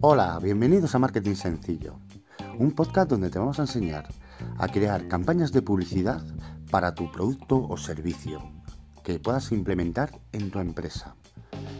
[0.00, 1.98] Hola, bienvenidos a Marketing Sencillo,
[2.58, 4.08] un podcast donde te vamos a enseñar
[4.58, 6.22] a crear campañas de publicidad
[6.70, 8.40] para tu producto o servicio
[9.02, 11.16] que puedas implementar en tu empresa.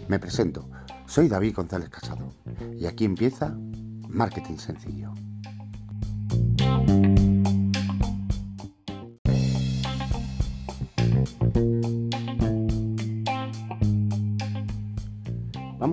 [0.08, 0.68] Me presento,
[1.06, 2.32] soy David González Casado
[2.76, 3.56] y aquí empieza
[4.08, 5.12] Marketing Sencillo.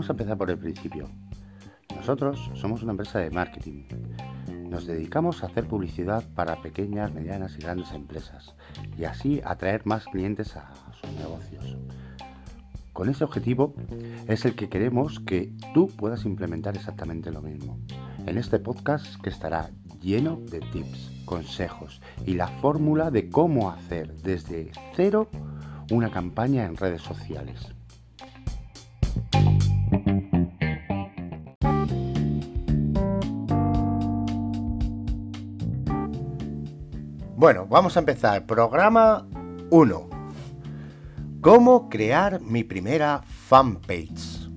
[0.05, 1.09] Vamos a empezar por el principio.
[1.95, 3.85] Nosotros somos una empresa de marketing.
[4.69, 8.53] Nos dedicamos a hacer publicidad para pequeñas, medianas y grandes empresas
[8.99, 11.75] y así atraer más clientes a sus negocios.
[12.93, 13.73] Con ese objetivo
[14.27, 17.79] es el que queremos que tú puedas implementar exactamente lo mismo.
[18.27, 19.71] En este podcast que estará
[20.03, 25.29] lleno de tips, consejos y la fórmula de cómo hacer desde cero
[25.89, 27.73] una campaña en redes sociales.
[37.45, 38.47] Bueno, vamos a empezar.
[38.47, 39.27] Programa
[39.69, 40.09] 1.
[41.41, 44.49] ¿Cómo crear mi primera fanpage?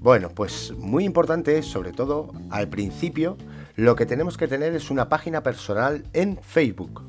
[0.00, 3.36] Bueno, pues muy importante, sobre todo al principio,
[3.76, 7.06] lo que tenemos que tener es una página personal en Facebook.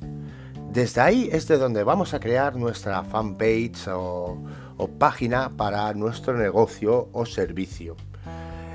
[0.71, 4.37] Desde ahí es de donde vamos a crear nuestra fanpage o,
[4.77, 7.95] o página para nuestro negocio o servicio.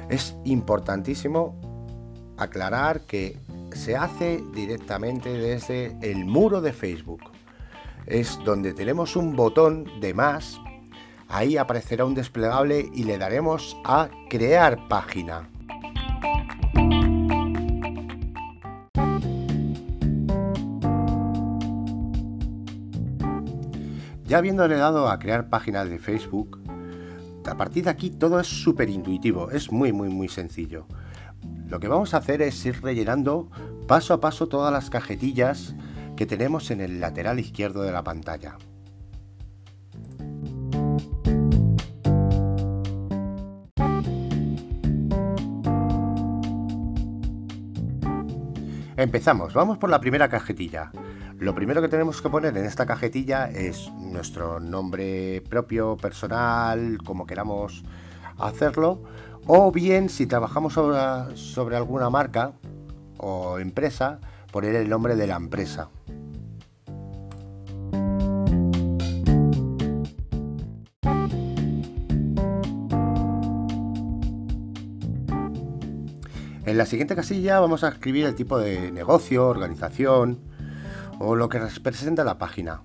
[0.08, 1.54] Es importantísimo
[2.38, 7.22] aclarar que se hace directamente desde el muro de Facebook.
[8.06, 10.60] Es donde tenemos un botón de más,
[11.28, 15.48] ahí aparecerá un desplegable y le daremos a crear página.
[24.26, 26.60] Ya habiéndole dado a crear página de Facebook,
[27.46, 30.86] a partir de aquí todo es súper intuitivo, es muy muy muy sencillo.
[31.68, 33.50] Lo que vamos a hacer es ir rellenando
[33.88, 35.74] paso a paso todas las cajetillas
[36.16, 38.56] que tenemos en el lateral izquierdo de la pantalla.
[48.96, 50.90] Empezamos, vamos por la primera cajetilla.
[51.38, 57.26] Lo primero que tenemos que poner en esta cajetilla es nuestro nombre propio, personal, como
[57.26, 57.84] queramos
[58.38, 59.02] hacerlo,
[59.46, 62.52] o bien, si trabajamos sobre, alguna marca
[63.18, 64.20] o empresa,
[64.52, 65.88] poner el nombre de la empresa.
[76.64, 80.40] En la siguiente casilla vamos a escribir el tipo de negocio, organización
[81.20, 82.82] o lo que representa la página.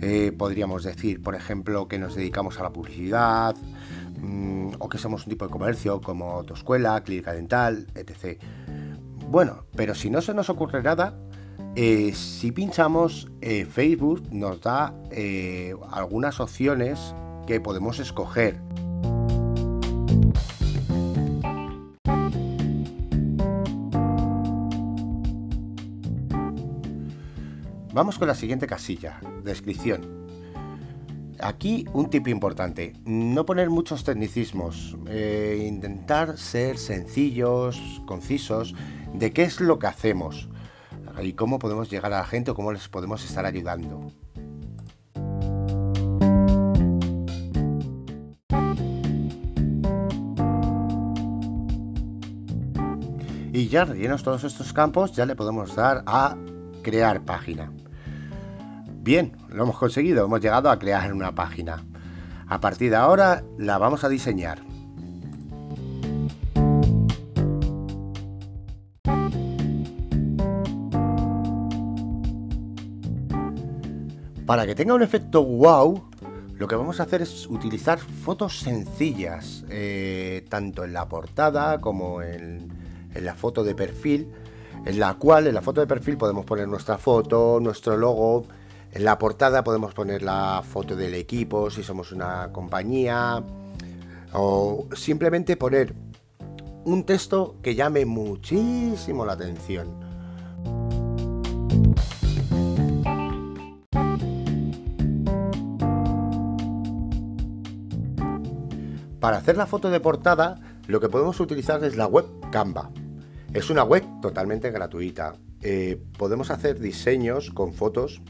[0.00, 3.56] Eh, podríamos decir, por ejemplo, que nos dedicamos a la publicidad,
[4.18, 8.40] Mm, o que somos un tipo de comercio como autoescuela, clínica dental, etc.
[9.30, 11.18] Bueno, pero si no se nos ocurre nada,
[11.74, 14.94] eh, si pinchamos eh, Facebook nos da
[15.90, 17.14] algunas opciones
[17.46, 18.58] que podemos escoger.
[27.96, 30.26] Vamos con la siguiente casilla, descripción.
[31.40, 38.74] Aquí un tip importante, no poner muchos tecnicismos, eh, intentar ser sencillos, concisos,
[39.14, 40.50] de qué es lo que hacemos
[41.22, 44.12] y cómo podemos llegar a la gente o cómo les podemos estar ayudando.
[53.54, 56.36] Y ya rellenos todos estos campos, ya le podemos dar a
[56.82, 57.72] crear página.
[59.06, 61.84] Bien, lo hemos conseguido, hemos llegado a crear una página.
[62.48, 64.64] A partir de ahora la vamos a diseñar.
[74.44, 76.02] Para que tenga un efecto wow,
[76.54, 82.22] lo que vamos a hacer es utilizar fotos sencillas, eh, tanto en la portada como
[82.22, 82.72] en
[83.14, 84.32] la foto de perfil,
[84.84, 88.48] en la cual en la foto de perfil podemos poner nuestra foto, nuestro logo,
[88.96, 93.44] en la portada podemos poner la foto del equipo, si somos una compañía,
[94.32, 95.94] o simplemente poner
[96.86, 100.00] un texto que llame muchísimo la atención.
[109.20, 112.90] Para hacer la foto de portada, lo que podemos utilizar es la web Canva.
[113.52, 115.34] Es una web totalmente gratuita.
[115.60, 118.22] Eh, podemos hacer diseños con fotos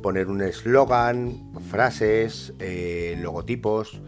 [0.00, 4.00] poner un eslogan, frases, eh, logotipos,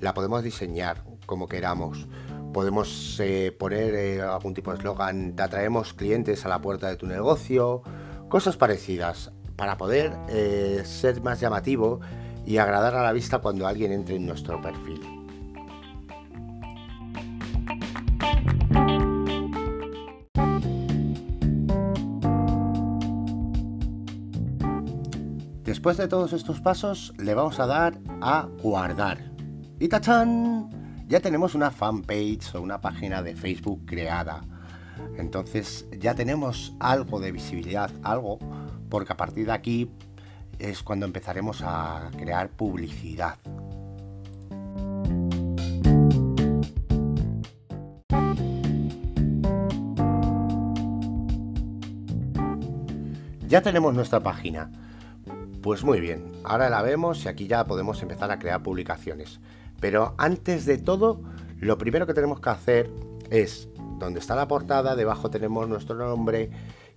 [0.00, 2.08] la podemos diseñar como queramos.
[2.52, 6.96] Podemos eh, poner eh, algún tipo de eslogan, te atraemos clientes a la puerta de
[6.96, 7.82] tu negocio,
[8.28, 10.12] cosas parecidas, para poder
[10.84, 12.00] ser más llamativo
[12.44, 15.13] y agradar a la vista cuando alguien entre en nuestro perfil.
[25.84, 29.18] Después de todos estos pasos, le vamos a dar a guardar.
[29.78, 30.70] Y tachán,
[31.08, 34.40] ya tenemos una fanpage o una página de Facebook creada.
[35.18, 38.38] Entonces ya tenemos algo de visibilidad, algo,
[38.88, 39.90] porque a partir de aquí
[40.58, 43.36] es cuando empezaremos a crear publicidad.
[53.46, 54.70] Ya tenemos nuestra página.
[55.64, 59.40] Pues muy bien, ahora la vemos y aquí ya podemos empezar a crear publicaciones.
[59.80, 61.22] Pero antes de todo,
[61.58, 62.90] lo primero que tenemos que hacer
[63.30, 66.50] es, donde está la portada, debajo tenemos nuestro nombre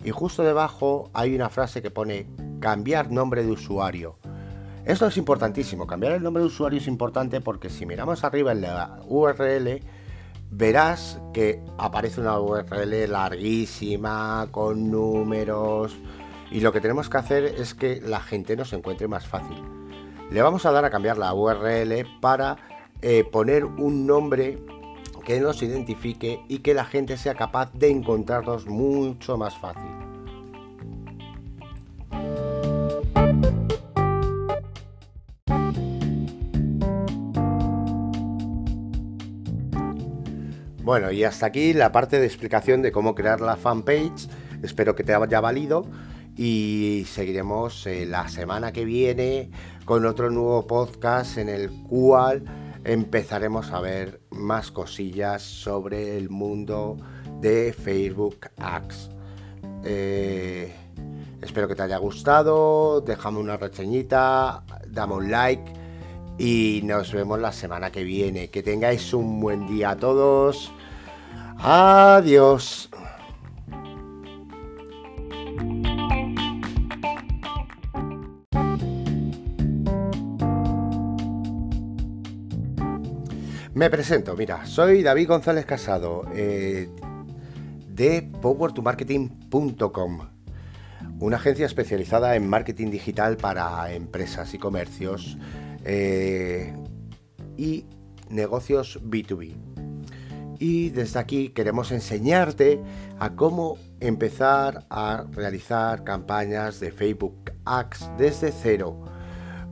[0.04, 2.26] y justo debajo hay una frase que pone
[2.60, 4.18] cambiar nombre de usuario.
[4.84, 8.60] Esto es importantísimo, cambiar el nombre de usuario es importante porque si miramos arriba en
[8.60, 9.80] la URL,
[10.50, 15.96] verás que aparece una URL larguísima, con números,
[16.50, 19.56] y lo que tenemos que hacer es que la gente nos encuentre más fácil.
[20.30, 22.56] Le vamos a dar a cambiar la URL para
[23.02, 24.58] eh, poner un nombre
[25.24, 29.90] que nos identifique y que la gente sea capaz de encontrarnos mucho más fácil.
[40.82, 44.28] Bueno, y hasta aquí la parte de explicación de cómo crear la fanpage.
[44.62, 45.84] Espero que te haya valido
[46.38, 49.50] y seguiremos eh, la semana que viene
[49.84, 52.44] con otro nuevo podcast en el cual
[52.84, 56.96] empezaremos a ver más cosillas sobre el mundo
[57.40, 59.10] de Facebook Ads.
[59.84, 60.72] Eh,
[61.42, 65.72] espero que te haya gustado, déjame una reseñita, dame un like
[66.38, 68.48] y nos vemos la semana que viene.
[68.48, 70.70] Que tengáis un buen día a todos.
[71.58, 72.88] Adiós.
[83.78, 86.88] Me presento, mira, soy David González Casado eh,
[87.88, 90.18] de powertomarketing.com,
[91.20, 95.38] una agencia especializada en marketing digital para empresas y comercios
[95.84, 96.74] eh,
[97.56, 97.84] y
[98.30, 99.54] negocios B2B.
[100.58, 102.82] Y desde aquí queremos enseñarte
[103.20, 109.04] a cómo empezar a realizar campañas de Facebook Ads desde cero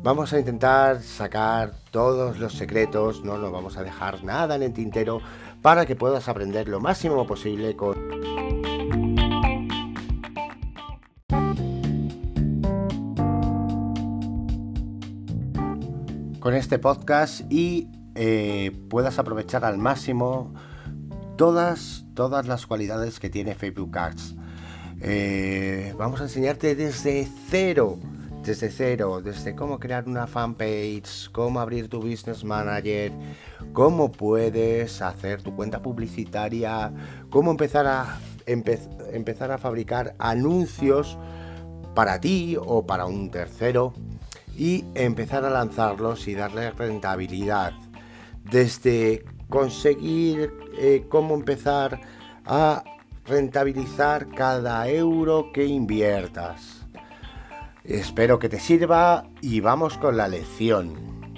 [0.06, 4.72] Vamos a intentar sacar todos los secretos, no nos vamos a dejar nada en el
[4.72, 5.20] tintero
[5.62, 7.96] para que puedas aprender lo máximo posible con...
[16.38, 20.54] con este podcast y eh, puedas aprovechar al máximo
[21.36, 24.36] todas, todas las cualidades que tiene Facebook Ads.
[25.00, 27.98] Eh, vamos a enseñarte desde cero
[28.46, 33.10] desde cero, desde cómo crear una fanpage, cómo abrir tu business manager,
[33.72, 36.92] cómo puedes hacer tu cuenta publicitaria,
[37.28, 41.18] cómo empezar a, empezar a fabricar anuncios
[41.96, 43.92] para ti o para un tercero
[44.56, 47.72] y empezar a lanzarlos y darle rentabilidad.
[48.44, 52.00] Desde conseguir eh, cómo empezar
[52.44, 52.84] a
[53.24, 56.75] rentabilizar cada euro que inviertas
[57.88, 61.30] Espero que te sirva y vamos con la lección.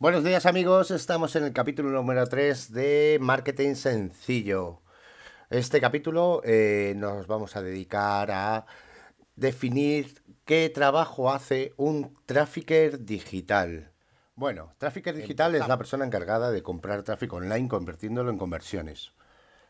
[0.00, 4.82] Buenos días amigos, estamos en el capítulo número 3 de Marketing Sencillo.
[5.50, 8.66] Este capítulo eh, nos vamos a dedicar a
[9.36, 13.92] definir qué trabajo hace un trafficker digital.
[14.34, 19.12] Bueno, trafficker digital es la persona encargada de comprar tráfico online convirtiéndolo en conversiones.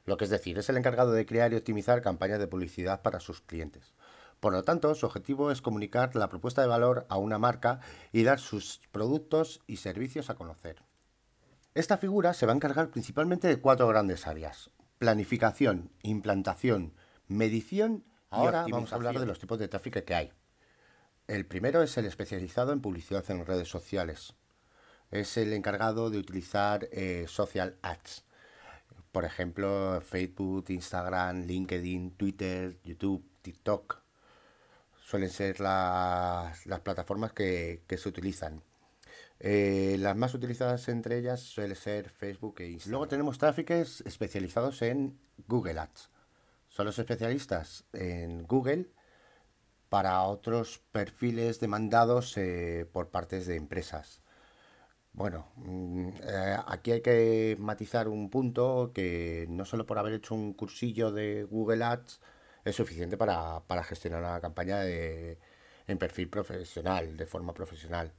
[0.04, 3.20] Lo que es decir, es el encargado de crear y optimizar campañas de publicidad para
[3.20, 3.94] sus clientes.
[4.40, 7.80] Por lo tanto, su objetivo es comunicar la propuesta de valor a una marca
[8.10, 10.82] y dar sus productos y servicios a conocer.
[11.74, 14.70] Esta figura se va a encargar principalmente de cuatro grandes áreas.
[14.98, 16.94] Planificación, implantación,
[17.28, 20.32] medición Ahora vamos a hablar de los tipos de tráfico que hay.
[21.26, 24.34] El primero es el especializado en publicidad en redes sociales.
[25.10, 28.24] Es el encargado de utilizar eh, social ads
[29.12, 34.00] por ejemplo, Facebook, Instagram, LinkedIn, Twitter, YouTube, TikTok.
[35.00, 38.62] Suelen ser las, plataformas que, se utilizan.
[39.40, 42.90] Eh, las más utilizadas entre ellas suelen ser Facebook e Instagram.
[42.92, 46.10] Luego tenemos tráficos especializados en Google Ads.
[46.68, 48.90] Son los especialistas en Google
[49.88, 54.22] para otros perfiles demandados eh, por partes de empresas.
[55.12, 60.34] Bueno, mm, eh, aquí hay que matizar un punto que no solo por haber hecho
[60.34, 62.20] un cursillo de Google Ads
[62.64, 65.38] es suficiente para, gestionar una campaña de,
[65.86, 68.12] en perfil profesional, de forma profesional.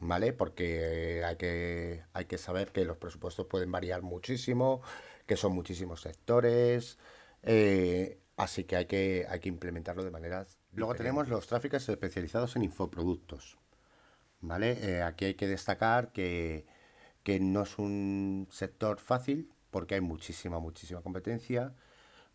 [0.00, 0.32] ¿Vale?
[0.32, 4.80] Porque hay que, hay que saber que los presupuestos pueden variar muchísimo,
[5.26, 6.98] que son muchísimos sectores,
[7.42, 10.46] eh, así que hay, que hay que implementarlo de manera...
[10.72, 13.58] Luego tenemos los tráficos especializados en infoproductos.
[14.40, 14.78] ¿Vale?
[14.82, 16.66] Eh, aquí hay que destacar que,
[17.40, 21.74] no es un sector fácil porque hay muchísima, muchísima competencia,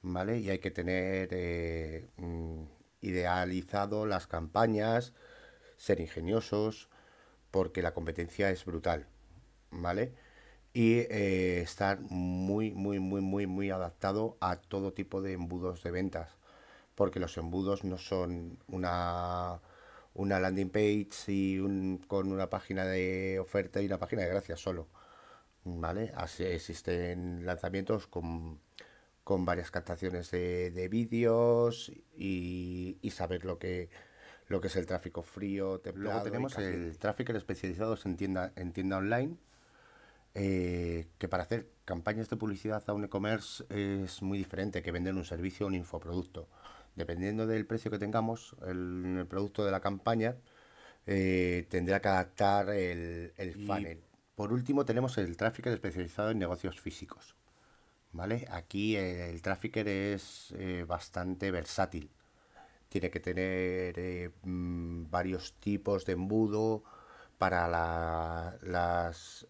[0.04, 0.40] ¿vale?
[0.40, 2.64] Y hay que tener eh, mm,
[3.02, 5.14] idealizado las campañas,
[5.78, 6.90] ser ingeniosos,
[7.52, 9.08] porque la competencia es brutal,
[9.72, 10.14] ¿vale?
[10.74, 15.92] Y eh, estar muy, muy, muy, muy, muy adaptado a todo tipo de embudos de
[15.92, 16.38] ventas,
[16.96, 19.60] porque los embudos no son una
[20.16, 24.60] una landing page y un, con una página de oferta y una página de gracias
[24.60, 24.88] solo.
[25.66, 26.12] ¿Vale?
[26.16, 28.60] Así existen lanzamientos con,
[29.26, 33.90] varias captaciones de, vídeos y, saber lo que
[34.50, 38.98] lo que es el tráfico frío, Luego tenemos el tráfico especializado en tienda, en tienda
[38.98, 39.38] online,
[40.36, 45.16] eh, que para hacer campañas de publicidad a un e-commerce es muy diferente que vender
[45.16, 46.50] un servicio o un infoproducto
[46.96, 50.36] dependiendo del precio que tengamos, el, producto de la campaña,
[51.06, 53.32] eh, tendrá que adaptar el,
[53.66, 54.04] funnel.
[54.36, 57.36] Por último, tenemos el tráfico especializado en negocios físicos.
[58.12, 58.46] ¿Vale?
[58.52, 62.12] Aquí el tráfico es eh, bastante versátil.
[62.88, 66.84] Tiene que tener eh, mm, varios tipos de embudo
[67.40, 67.68] para
[68.62, 69.48] las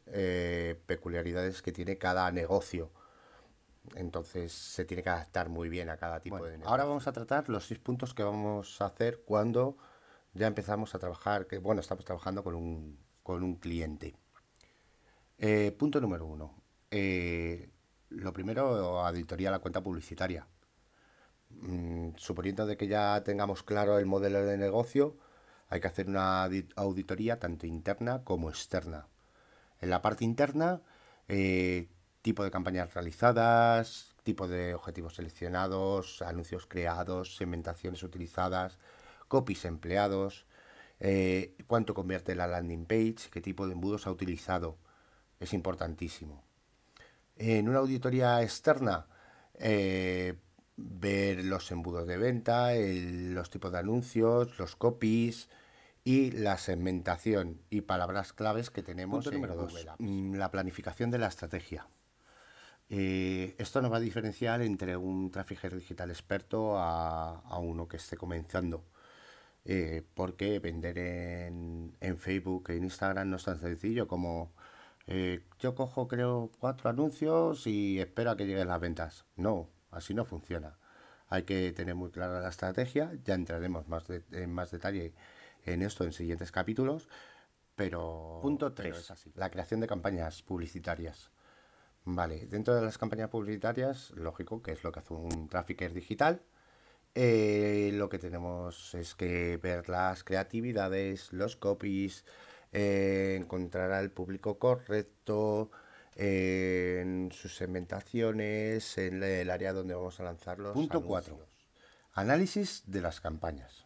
[0.87, 2.89] peculiaridades que tiene cada negocio
[3.95, 6.69] entonces se tiene que adaptar muy bien a cada tipo de negocio.
[6.69, 9.77] Ahora vamos a tratar los seis puntos que vamos a hacer cuando
[10.33, 14.15] ya empezamos a trabajar, que bueno, estamos trabajando con un, con un cliente.
[15.37, 16.55] Eh, punto número uno.
[16.89, 17.69] Eh,
[18.09, 20.47] lo primero, auditoría la cuenta publicitaria.
[21.49, 25.17] Mm, suponiendo de que ya tengamos claro el modelo de negocio,
[25.69, 29.07] hay que hacer una auditoría tanto interna como externa.
[29.79, 30.81] En la parte interna,
[31.27, 31.89] eh,
[32.23, 38.79] tipo de campañas realizadas, tipo de objetivos seleccionados, anuncios creados, segmentaciones utilizadas,
[39.27, 40.45] copies empleados,
[40.99, 44.77] eh, cuánto convierte la landing page, qué tipo de embudos ha utilizado.
[45.39, 46.43] Es importantísimo.
[47.35, 49.07] En una auditoría externa,
[49.55, 50.35] eh,
[50.77, 55.49] ver los embudos de venta, los tipos de anuncios, los copies
[56.05, 61.17] y la segmentación y palabras claves que tenemos en número dos, mm, la planificación de
[61.17, 61.87] la estrategia.
[62.95, 68.17] Eh, esto nos va a diferenciar entre un trafficker digital experto a, uno que esté
[68.17, 68.85] comenzando.
[69.65, 74.53] Eh, porque vender en, Facebook e Instagram no es tan sencillo como
[75.07, 79.25] eh, yo cojo, creo, cuatro anuncios y espero a que lleguen las ventas.
[79.37, 80.77] No, así no funciona.
[81.29, 83.11] Hay que tener muy clara la estrategia.
[83.25, 85.15] Ya entraremos más en más detalle
[85.65, 87.09] en esto en siguientes capítulos.
[87.75, 88.39] Pero.
[88.43, 89.33] Punto 3.
[89.33, 91.32] La creación de campañas publicitarias.
[92.05, 96.41] Vale, dentro de las campañas publicitarias, lógico que es lo que hace un trafficker digital.
[97.15, 102.25] Eh, lo que tenemos es que ver las creatividades, los copies,
[102.73, 105.71] eh, encontrar al público correcto,
[106.15, 111.47] eh, en sus segmentaciones, en el área donde vamos a lanzar los Punto 4.
[112.13, 113.85] Análisis de las campañas.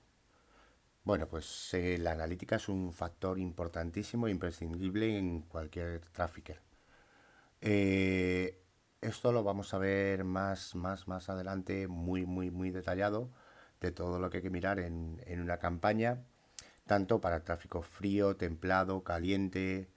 [1.04, 6.67] Bueno, pues la analítica es un factor importantísimo e imprescindible en cualquier trafficker.
[7.62, 8.62] Eh,
[9.02, 13.30] esto lo vamos a ver más, más, más adelante, muy, muy, muy detallado,
[13.82, 16.24] de todo lo que hay que mirar en, una campaña,
[16.86, 19.90] tanto para el tráfico frío, templado, caliente,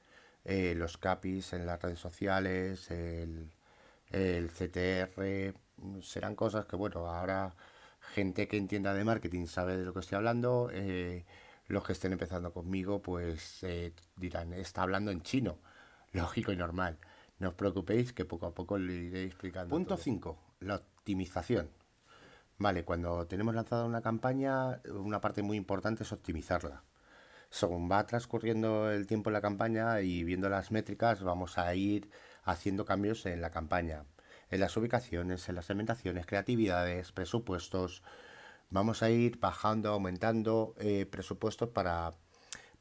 [0.44, 3.52] eh, los capis en las redes sociales, el,
[4.10, 5.54] CTR,
[6.02, 7.54] serán cosas que, bueno, ahora
[8.14, 10.70] gente que entienda de marketing sabe de lo que estoy hablando.
[10.72, 11.24] Eh,
[11.68, 13.64] los que estén empezando conmigo, pues
[14.16, 15.58] dirán, está hablando en chino,
[16.12, 16.98] lógico y normal.
[17.40, 19.74] No os preocupéis que poco a poco le iré explicando.
[19.74, 20.60] Punto 5.
[20.60, 21.70] La optimización.
[22.58, 26.84] Vale, cuando tenemos lanzada una campaña, una parte muy importante es optimizarla.
[27.48, 32.10] Según va transcurriendo el tiempo en la campaña y viendo las métricas, vamos a ir
[32.44, 34.04] haciendo cambios en la campaña.
[34.50, 38.02] en las ubicaciones, en las segmentaciones, creatividades, presupuestos.
[38.68, 42.14] Vamos a ir bajando, aumentando eh, presupuestos para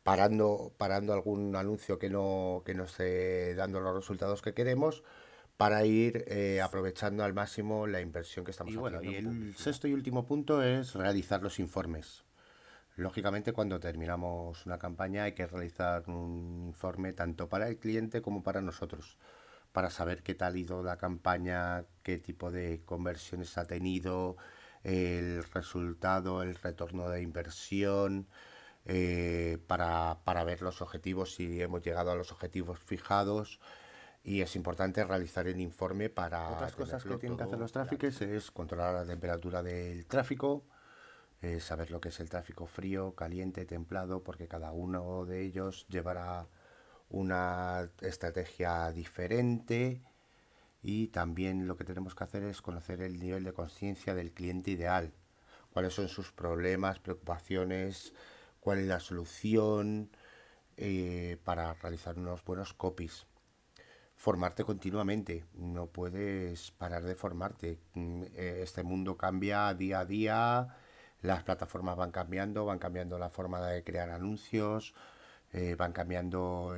[0.10, 5.04] parando, parando algún anuncio que no, que no esté dando los resultados que queremos
[5.56, 9.04] para ir eh, aprovechando al máximo la inversión que estamos haciendo.
[9.04, 12.24] y el sexto y último punto es realizar los informes.
[12.96, 18.42] Lógicamente, cuando terminamos una campaña hay que realizar un informe tanto para el cliente como
[18.42, 19.16] para nosotros,
[19.72, 24.38] para saber qué tal ha ido la campaña, qué tipo de conversiones ha tenido,
[24.84, 28.28] el resultado, el retorno de inversión,
[28.92, 33.60] eh, para, ver los objetivos, si hemos llegado a los objetivos fijados.
[34.24, 36.50] Y es importante realizar el informe para...
[36.50, 40.66] Otras cosas que tienen que hacer los tráficos es controlar la temperatura del tráfico,
[41.42, 45.86] eh, saber lo que es el tráfico frío, caliente, templado, porque cada uno de ellos
[45.88, 46.48] llevará
[47.10, 50.02] una estrategia diferente.
[50.82, 54.72] Y también lo que tenemos que hacer es conocer el nivel de conciencia del cliente
[54.72, 55.14] ideal,
[55.72, 58.14] cuáles son sus problemas, preocupaciones,
[58.60, 60.10] cuál es la solución
[60.78, 63.26] eh, para realizar unos buenos copies.
[64.16, 67.80] Formarte continuamente, no puedes parar de formarte.
[67.94, 70.78] Mm, eh, este mundo cambia día a día,
[71.22, 74.94] las plataformas van cambiando, van cambiando la forma de crear anuncios,
[75.54, 76.76] eh, van cambiando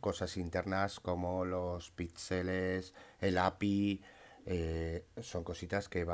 [0.00, 4.02] cosas internas como los pixeles, el API,
[5.20, 6.06] son cositas que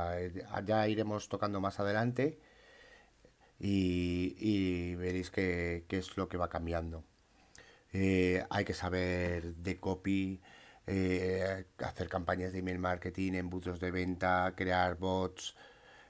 [0.64, 2.40] ya iremos tocando más adelante
[3.66, 7.04] y, veréis qué, es lo que va cambiando.
[7.92, 10.42] Eh, hay que saber de copy,
[10.86, 15.56] eh, hacer campañas de email marketing, embudos de venta, crear bots,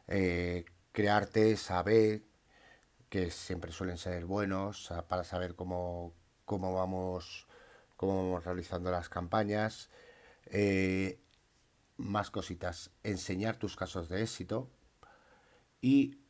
[0.09, 2.23] eh, crearte, saber
[3.09, 7.47] que siempre suelen ser buenos para saber cómo, cómo, vamos,
[7.97, 9.91] cómo vamos realizando las campañas.
[11.97, 14.69] más cositas, enseñar tus casos de éxito
[15.81, 16.24] y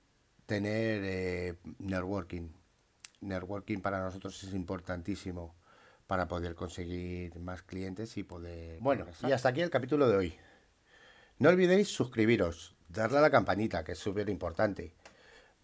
[0.46, 2.48] tener eh, networking.
[3.20, 5.54] Networking para nosotros es importantísimo
[6.06, 8.78] para poder conseguir más clientes y poder...
[8.80, 10.38] Bueno, y hasta aquí el capítulo de hoy.
[11.38, 14.94] No olvidéis suscribiros, darle a la campanita, que es súper importante.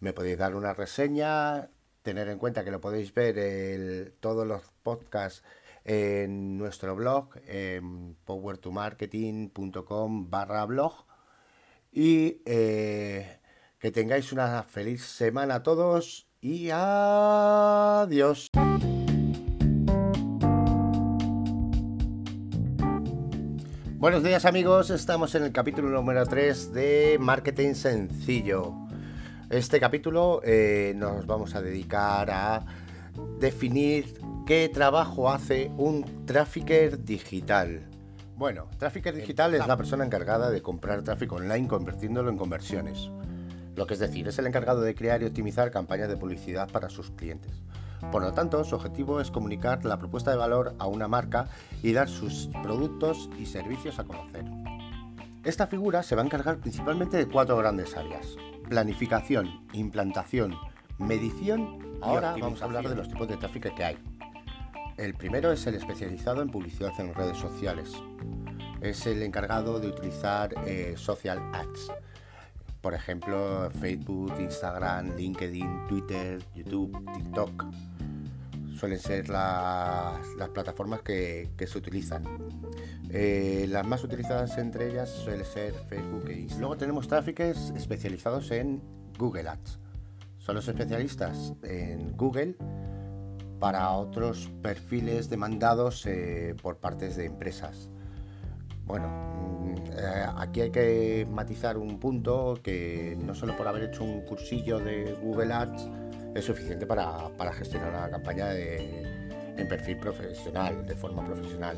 [0.01, 1.69] Me podéis dar una reseña,
[2.03, 5.43] tener en cuenta que lo podéis ver el, todos los podcasts
[5.85, 11.05] en nuestro blog, en powertomarketing.com barra blog.
[11.93, 13.40] Y eh,
[13.81, 18.51] que tengáis una feliz semana a todos y adiós.
[23.97, 28.75] Buenos días amigos, estamos en el capítulo número 3 de Marketing Sencillo.
[29.49, 32.67] Este capítulo eh, nos vamos a dedicar a
[33.39, 37.89] definir qué trabajo hace un trafficker digital.
[38.37, 43.11] Bueno, trafficker digital es la persona encargada de comprar tráfico online convirtiéndolo en conversiones
[43.77, 46.91] lo que es decir, es el encargado de crear y optimizar campañas de publicidad para
[46.91, 47.63] sus clientes.
[48.11, 51.49] Por lo tanto, su objetivo es comunicar la propuesta de valor a una marca
[51.83, 54.45] y dar sus productos y servicios a conocer.
[55.45, 58.37] Esta figura se va a encargar principalmente de cuatro grandes áreas.
[58.69, 60.57] Planificación, implantación,
[60.99, 63.99] medición y Ahora vamos a hablar de los tipos de tráfico que hay.
[64.97, 67.93] El primero es el especializado en publicidad en redes sociales.
[68.81, 71.91] Es el encargado de utilizar eh, social ads
[72.81, 77.67] por ejemplo, Facebook, Instagram, LinkedIn, Twitter, YouTube, TikTok.
[78.75, 80.19] Suelen ser las,
[80.55, 82.25] plataformas que, se utilizan.
[83.11, 86.61] Eh, las más utilizadas entre ellas suelen ser Facebook e Instagram.
[86.61, 88.81] Luego tenemos tráficos especializados en
[89.19, 89.79] Google Ads.
[90.39, 92.57] Son los especialistas en Google
[93.59, 97.91] para otros perfiles demandados eh, por partes de empresas.
[98.87, 99.50] Bueno,
[99.97, 104.79] eh, aquí hay que matizar un punto que no solo por haber hecho un cursillo
[104.79, 105.89] de Google Ads
[106.35, 111.77] es suficiente para, gestionar una campaña en perfil profesional, de forma profesional.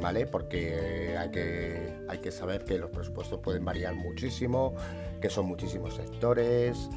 [0.00, 0.26] ¿Vale?
[0.26, 4.74] Porque hay que, hay que saber que los presupuestos pueden variar muchísimo,
[5.20, 6.88] que son muchísimos sectores,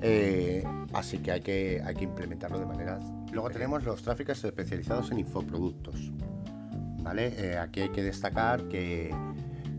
[0.00, 3.00] eh, así que hay, que hay que implementarlo de manera...
[3.32, 6.12] Luego tenemos los tráficos especializados en infoproductos.
[7.02, 7.34] ¿Vale?
[7.36, 9.14] Eh, aquí hay que destacar que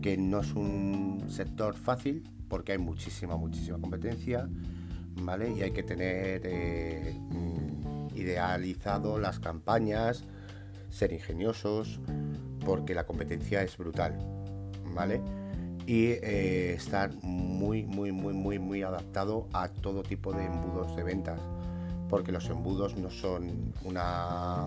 [0.06, 4.48] que no es un sector fácil porque hay muchísima, muchísima competencia,
[5.20, 5.50] ¿vale?
[5.50, 10.22] Y hay que tener eh, mm, idealizado las campañas,
[10.90, 11.98] ser ingeniosos,
[12.64, 14.16] porque la competencia es brutal,
[14.94, 15.20] ¿vale?
[15.88, 21.02] Y eh, estar muy, muy, muy, muy, muy adaptado a todo tipo de embudos de
[21.02, 21.40] ventas,
[22.08, 24.66] porque los embudos no son una,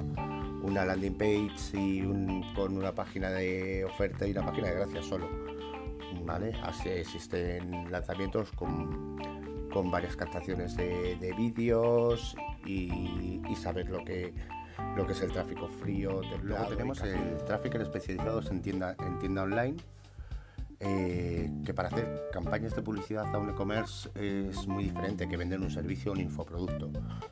[0.64, 2.02] una landing page y
[2.56, 5.28] con una página de oferta y una página de gracias solo.
[6.26, 6.54] ¿Vale?
[6.64, 9.18] Así existen lanzamientos con,
[9.92, 14.34] varias captaciones de, vídeos y, saber lo que,
[14.96, 16.22] lo que es el tráfico frío.
[16.42, 19.78] Luego tenemos el tráfico especializado en tienda, en tienda online
[20.82, 25.60] eh, que para hacer campañas de publicidad a un e-commerce es muy diferente que vender
[25.60, 26.90] un servicio o un infoproducto.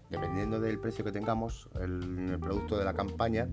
[0.10, 3.48] Dependiendo del precio que tengamos, el, producto de la campaña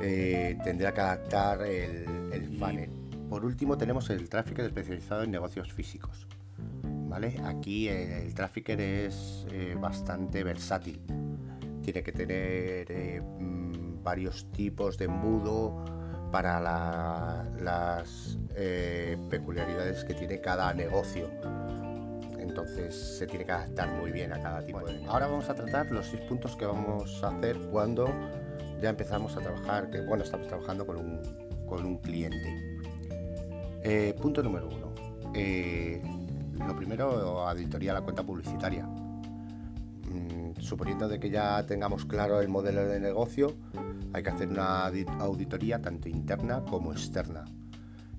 [0.00, 2.90] eh, tendrá que adaptar el, funnel.
[3.28, 6.26] Por último tenemos el tráfico especializado en negocios físicos.
[7.08, 7.40] ¿Vale?
[7.44, 11.00] Aquí el, tráfico es eh, bastante versátil.
[11.82, 15.84] Tiene que tener mm, varios tipos de embudo,
[16.30, 16.60] para
[17.60, 21.28] las eh, peculiaridades que tiene cada negocio.
[22.38, 25.10] Entonces se tiene que adaptar muy bien a cada tipo de negocio.
[25.10, 28.08] Ahora vamos a tratar los seis puntos que vamos a hacer cuando
[28.80, 31.20] ya empezamos a trabajar, que bueno, estamos trabajando con un,
[31.66, 32.76] con un cliente.
[33.82, 34.94] Eh, punto número uno.
[35.34, 36.02] Eh,
[36.66, 38.84] lo primero, auditoría la cuenta publicitaria.
[38.84, 43.54] Mm, suponiendo de que ya tengamos claro el modelo de negocio,
[44.12, 47.44] hay que hacer una auditoría tanto interna como externa.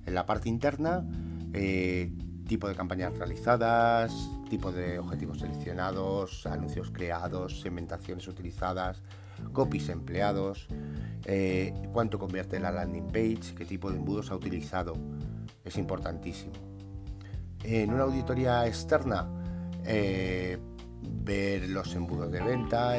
[0.08, 1.04] En la parte interna,
[1.52, 2.10] eh,
[2.46, 4.10] tipo de campañas realizadas,
[4.48, 9.02] tipo de objetivos seleccionados, anuncios creados, segmentaciones utilizadas,
[9.52, 10.66] copies empleados,
[11.26, 14.94] eh, cuánto convierte la landing page, qué tipo de embudos ha utilizado.
[15.62, 16.54] Es importantísimo.
[17.62, 19.28] En una auditoría externa,
[19.84, 20.56] eh,
[21.02, 22.94] ver los embudos de venta,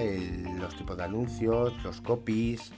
[0.60, 2.72] los tipos de anuncios, los copies,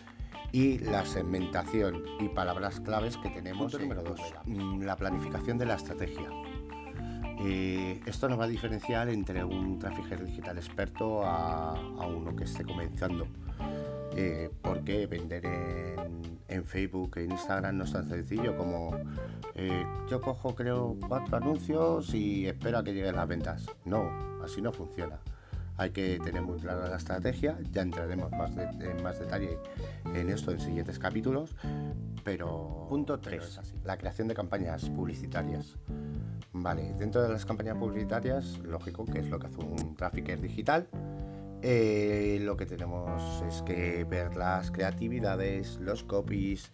[0.52, 3.80] y la segmentación y palabras claves que tenemos.
[3.80, 4.20] número 2.
[4.46, 6.30] Mm, la planificación de la estrategia.
[7.40, 11.74] Eh, esto nos va a diferenciar entre un trafficker digital experto a,
[12.06, 13.28] uno que esté comenzando.
[14.14, 18.96] Eh, porque vender en, Facebook e Instagram no es tan sencillo como
[19.56, 23.66] eh, yo cojo creo cuatro anuncios y espero a que lleguen las ventas.
[23.86, 24.12] No,
[24.44, 25.18] así no funciona
[25.82, 29.58] hay que tener muy clara la estrategia, ya entraremos más en más detalle
[30.14, 31.56] en esto en siguientes capítulos,
[32.24, 35.78] pero punto 3, la creación de campañas publicitarias.
[36.54, 40.88] Vale, dentro de las campañas publicitarias, lógico que es lo que hace un trafficker digital,
[41.64, 46.72] eh, lo que tenemos es que ver las creatividades, los copies,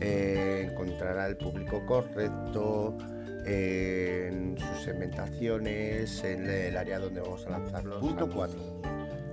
[0.00, 2.98] eh, encontrar al público correcto,
[3.46, 8.00] en sus segmentaciones, en el área donde vamos a lanzarlos.
[8.00, 8.82] Punto 4.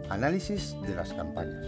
[0.10, 1.65] Análisis de las campañas.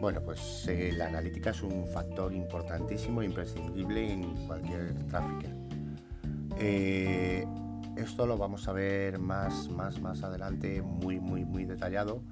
[0.00, 5.48] Bueno, pues eh, la analítica es un factor importantísimo e imprescindible en cualquier tráfico.
[6.58, 7.46] Eh,
[7.96, 12.22] esto lo vamos a ver más, más, más adelante, muy, muy, muy detallado,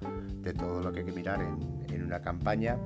[0.42, 2.76] de todo lo que hay que mirar en, en una campaña,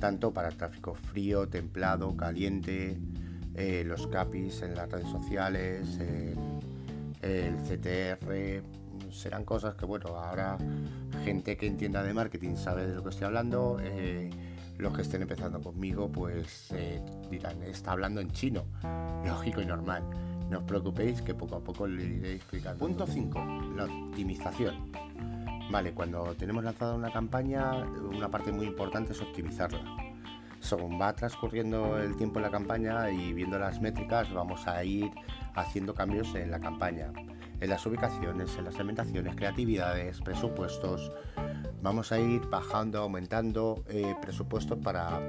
[0.00, 2.98] tanto para el tráfico frío, templado, caliente,
[3.54, 5.98] eh, los CAPIs en las redes sociales,
[7.22, 8.62] el, CTR,
[9.12, 10.56] serán cosas que, bueno, ahora
[11.24, 13.78] gente que entienda de marketing sabe de lo que estoy hablando.
[13.80, 14.30] Eh,
[14.78, 18.64] los que estén empezando conmigo, pues eh, dirán, está hablando en chino,
[19.26, 20.02] lógico y normal.
[20.48, 22.78] No os preocupéis que poco a poco le iré explicando.
[22.78, 24.90] Punto 5, la optimización.
[25.70, 30.09] Vale, cuando tenemos lanzada una campaña, una parte muy importante es optimizarla
[30.60, 35.10] según va transcurriendo el tiempo en la campaña y viendo las métricas, vamos a ir
[35.54, 37.12] haciendo cambios en la campaña,
[37.60, 41.12] en las ubicaciones, en las segmentaciones, creatividades, presupuestos.
[41.82, 45.20] Vamos a ir bajando, aumentando eh, presupuestos para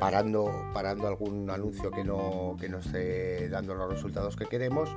[0.00, 4.88] parando, parando algún anuncio que no, que no esté dando los resultados que queremos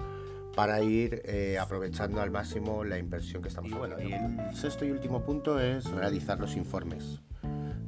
[0.56, 4.02] para ir eh, aprovechando al máximo la inversión que estamos haciendo.
[4.02, 7.22] y el sexto y último punto es realizar los informes.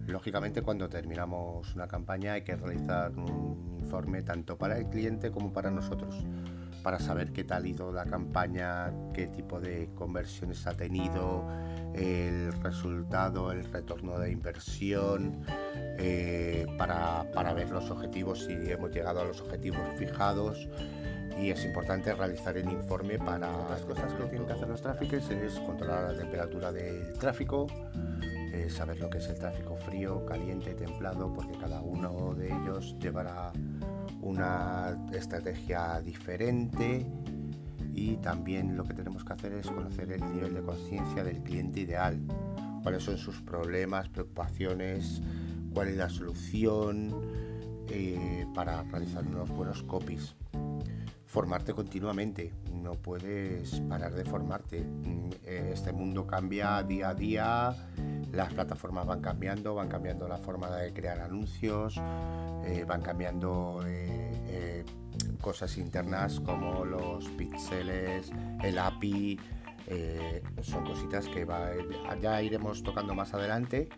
[0.10, 5.54] Lógicamente cuando terminamos una campaña hay que realizar un informe tanto para el cliente como
[5.54, 6.26] para nosotros
[6.84, 11.48] para saber qué tal ha ido la campaña, qué tipo de conversiones ha tenido,
[11.94, 15.44] el resultado, el retorno de inversión,
[15.98, 20.68] eh, para, ver los objetivos, si hemos llegado a los objetivos fijados.
[21.40, 25.30] Y es importante realizar el informe para las cosas que tienen que hacer los tráficos,
[25.30, 27.68] es controlar la temperatura del tráfico,
[28.68, 33.52] saber lo que es el tráfico frío, caliente, templado, porque cada uno de ellos llevará
[34.22, 37.06] una estrategia diferente.
[37.94, 41.82] Y también lo que tenemos que hacer es conocer el nivel de conciencia del cliente
[41.82, 42.20] ideal,
[42.84, 45.22] cuáles son sus problemas, preocupaciones,
[45.74, 47.14] cuál es la solución
[47.90, 50.36] eh, para realizar unos buenos copies.
[51.26, 54.82] Formarte continuamente, no puedes parar de formarte.
[54.82, 57.76] Mm, eh, este mundo cambia día a día,
[58.32, 62.00] las plataformas van cambiando, van cambiando la forma de crear anuncios,
[62.66, 64.84] eh, van cambiando eh,
[65.42, 68.32] cosas internas como los píxeles,
[68.64, 69.40] el API,
[70.62, 71.48] son cositas que
[72.22, 73.90] ya iremos tocando más adelante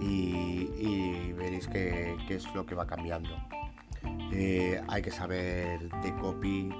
[0.00, 3.36] y, veréis qué es lo que va cambiando.
[4.32, 6.70] Eh, hay que saber de copy,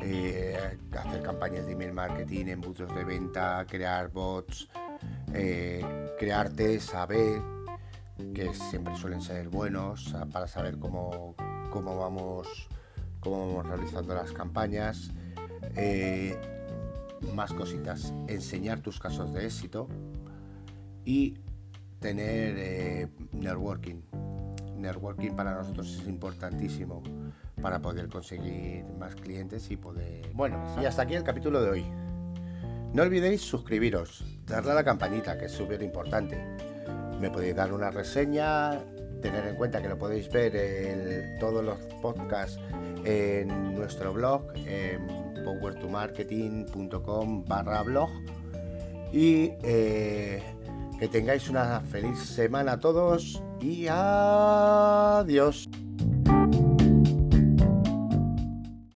[0.00, 4.68] eh, hacer campañas de email marketing, embudos de venta, crear bots,
[5.34, 5.84] eh,
[6.18, 7.40] crear test, saber
[8.34, 11.34] que siempre suelen ser buenos para saber cómo,
[11.70, 12.68] cómo, vamos,
[13.20, 15.12] cómo vamos realizando las campañas.
[17.34, 19.88] más cositas, enseñar tus casos de éxito
[21.04, 21.38] y
[22.00, 24.02] tener networking
[24.78, 27.02] networking para nosotros es importantísimo
[27.60, 30.30] para poder conseguir más clientes y poder...
[30.34, 31.84] Bueno, y hasta aquí el capítulo de hoy.
[32.92, 36.38] No olvidéis suscribiros, darle a la campanita, que es súper importante.
[37.20, 38.80] Me podéis dar una reseña,
[39.20, 42.60] tener en cuenta que lo podéis ver en todos los podcasts
[43.04, 45.06] en nuestro blog, en
[45.44, 48.10] powertomarketing.com barra blog.
[49.12, 50.42] Y eh,
[50.98, 55.68] que tengáis una feliz semana a todos y adiós.